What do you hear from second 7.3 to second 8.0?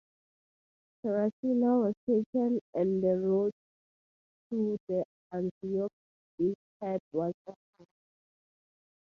opened.